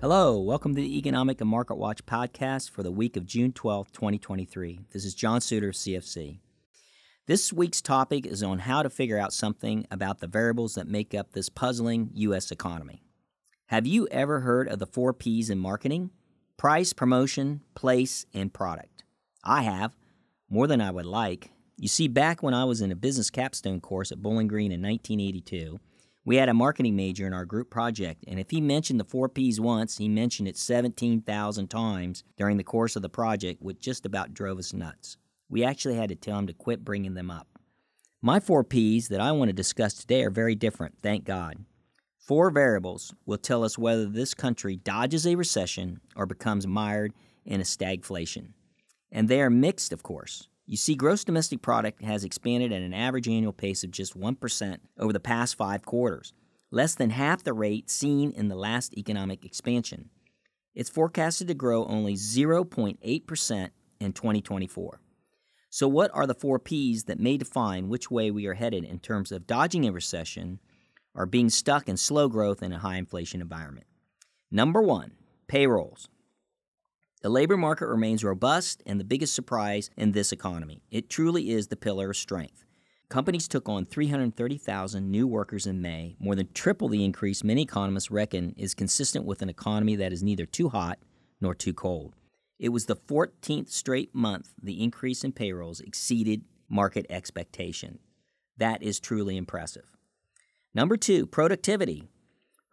[0.00, 3.92] Hello, welcome to the Economic and Market Watch podcast for the week of June 12,
[3.92, 4.80] 2023.
[4.90, 6.38] This is John Suter of CFC.
[7.26, 11.14] This week's topic is on how to figure out something about the variables that make
[11.14, 12.50] up this puzzling U.S.
[12.50, 13.02] economy.
[13.66, 16.08] Have you ever heard of the four P's in marketing?
[16.56, 19.04] Price, promotion, place, and product.
[19.44, 19.92] I have,
[20.48, 21.50] more than I would like.
[21.76, 24.80] You see, back when I was in a business capstone course at Bowling Green in
[24.80, 25.78] 1982,
[26.28, 29.30] we had a marketing major in our group project, and if he mentioned the four
[29.30, 34.04] P's once, he mentioned it 17,000 times during the course of the project, which just
[34.04, 35.16] about drove us nuts.
[35.48, 37.46] We actually had to tell him to quit bringing them up.
[38.20, 41.64] My four P's that I want to discuss today are very different, thank God.
[42.18, 47.14] Four variables will tell us whether this country dodges a recession or becomes mired
[47.46, 48.48] in a stagflation.
[49.10, 50.46] And they are mixed, of course.
[50.68, 54.76] You see, gross domestic product has expanded at an average annual pace of just 1%
[54.98, 56.34] over the past five quarters,
[56.70, 60.10] less than half the rate seen in the last economic expansion.
[60.74, 65.00] It's forecasted to grow only 0.8% in 2024.
[65.70, 68.98] So, what are the four P's that may define which way we are headed in
[68.98, 70.60] terms of dodging a recession
[71.14, 73.86] or being stuck in slow growth in a high inflation environment.
[74.50, 75.12] Number one,
[75.46, 76.10] payrolls.
[77.20, 80.82] The labor market remains robust and the biggest surprise in this economy.
[80.90, 82.64] It truly is the pillar of strength.
[83.08, 88.10] Companies took on 330,000 new workers in May, more than triple the increase many economists
[88.10, 90.98] reckon is consistent with an economy that is neither too hot
[91.40, 92.14] nor too cold.
[92.58, 97.98] It was the 14th straight month the increase in payrolls exceeded market expectation.
[98.58, 99.86] That is truly impressive.
[100.74, 102.04] Number two, productivity.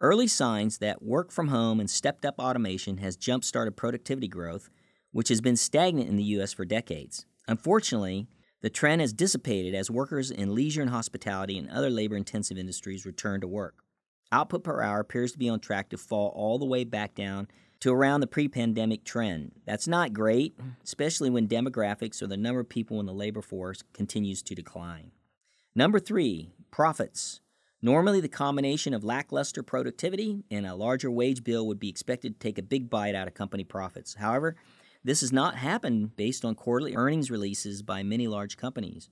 [0.00, 4.68] Early signs that work from home and stepped up automation has jump started productivity growth,
[5.10, 6.52] which has been stagnant in the U.S.
[6.52, 7.24] for decades.
[7.48, 8.26] Unfortunately,
[8.60, 13.06] the trend has dissipated as workers in leisure and hospitality and other labor intensive industries
[13.06, 13.84] return to work.
[14.30, 17.48] Output per hour appears to be on track to fall all the way back down
[17.80, 19.52] to around the pre pandemic trend.
[19.64, 23.82] That's not great, especially when demographics or the number of people in the labor force
[23.94, 25.12] continues to decline.
[25.74, 27.40] Number three, profits.
[27.86, 32.38] Normally, the combination of lackluster productivity and a larger wage bill would be expected to
[32.40, 34.14] take a big bite out of company profits.
[34.14, 34.56] However,
[35.04, 39.08] this has not happened based on quarterly earnings releases by many large companies.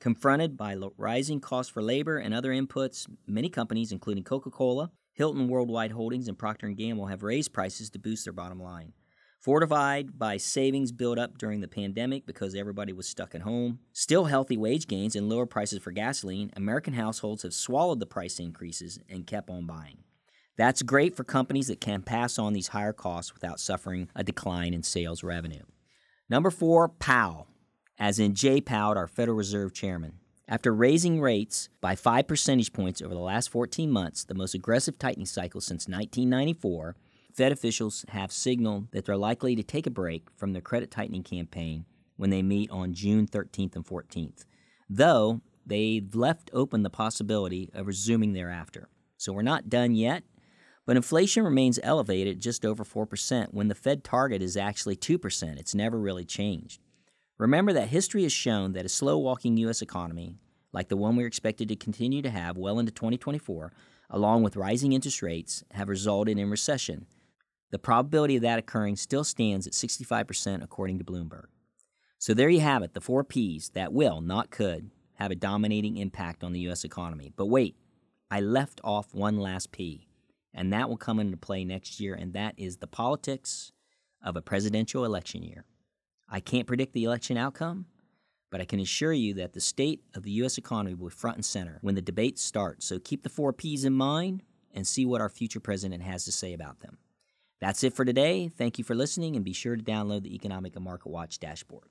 [0.00, 5.92] Confronted by rising costs for labor and other inputs, many companies, including Coca-Cola, Hilton Worldwide
[5.92, 8.92] Holdings, and Procter & Gamble, have raised prices to boost their bottom line.
[9.46, 14.24] Fortified by savings built up during the pandemic because everybody was stuck at home, still
[14.24, 18.98] healthy wage gains and lower prices for gasoline, American households have swallowed the price increases
[19.08, 19.98] and kept on buying.
[20.56, 24.74] That's great for companies that can pass on these higher costs without suffering a decline
[24.74, 25.62] in sales revenue.
[26.28, 27.46] Number four, Powell,
[28.00, 30.14] as in Jay Powell, our Federal Reserve Chairman.
[30.48, 34.98] After raising rates by 5 percentage points over the last 14 months, the most aggressive
[34.98, 36.96] tightening cycle since 1994,
[37.36, 41.22] Fed officials have signaled that they're likely to take a break from their credit tightening
[41.22, 41.84] campaign
[42.16, 44.46] when they meet on June 13th and 14th,
[44.88, 48.88] though they've left open the possibility of resuming thereafter.
[49.18, 50.22] So we're not done yet,
[50.86, 55.58] but inflation remains elevated just over 4% when the Fed target is actually 2%.
[55.58, 56.80] It's never really changed.
[57.36, 59.82] Remember that history has shown that a slow walking U.S.
[59.82, 60.36] economy,
[60.72, 63.74] like the one we're expected to continue to have well into 2024,
[64.08, 67.04] along with rising interest rates, have resulted in recession
[67.76, 71.48] the probability of that occurring still stands at 65% according to Bloomberg.
[72.18, 75.98] So there you have it, the four P's that will, not could, have a dominating
[75.98, 76.84] impact on the U.S.
[76.84, 77.34] economy.
[77.36, 77.76] But wait,
[78.30, 80.08] I left off one last P,
[80.54, 83.72] and that will come into play next year, and that is the politics
[84.24, 85.66] of a presidential election year.
[86.30, 87.84] I can't predict the election outcome,
[88.50, 90.56] but I can assure you that the state of the U.S.
[90.56, 92.82] economy will be front and center when the debates start.
[92.82, 96.32] So keep the four P's in mind and see what our future president has to
[96.32, 96.96] say about them.
[97.60, 98.48] That's it for today.
[98.48, 101.88] Thank you for listening, and be sure to download the Economic and Market Watch dashboard.